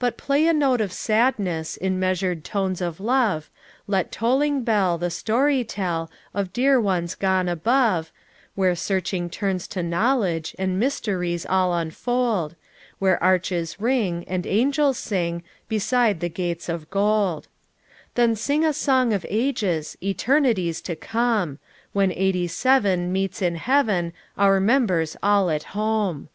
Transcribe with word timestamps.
"But 0.00 0.16
play 0.18 0.48
a 0.48 0.52
note 0.52 0.80
of 0.80 0.90
sadness, 0.92 1.76
In 1.76 1.96
measured 2.00 2.42
tones 2.42 2.80
of 2.80 2.98
love; 2.98 3.48
Let 3.86 4.10
tolling 4.10 4.64
bell 4.64 4.98
the 4.98 5.10
story 5.10 5.62
tell 5.62 6.10
Of 6.34 6.52
dear 6.52 6.80
ones 6.80 7.14
gone 7.14 7.48
above, 7.48 8.06
it 8.06 8.12
Where 8.56 8.74
searching 8.74 9.30
turns 9.30 9.68
to 9.68 9.80
knowledge 9.80 10.56
And 10.58 10.80
mysteries 10.80 11.46
all 11.46 11.72
unfold; 11.72 12.56
Where 12.98 13.22
arches 13.22 13.80
ring, 13.80 14.24
and 14.26 14.44
angels 14.44 14.98
sing 14.98 15.44
Beside 15.68 16.18
the 16.18 16.28
gates 16.28 16.68
of 16.68 16.90
gold, 16.90 17.46
"Then 18.16 18.34
sing 18.34 18.64
a 18.64 18.72
song 18.72 19.12
of 19.12 19.24
ages! 19.28 19.96
Eternities 20.02 20.80
to 20.80 20.96
come! 20.96 21.60
When 21.92 22.10
Eighty 22.10 22.48
seven 22.48 23.12
meets 23.12 23.40
in 23.40 23.54
heaven, 23.54 24.12
Our 24.36 24.58
members 24.58 25.16
all 25.22 25.48
at 25.48 25.62
home." 25.78 26.28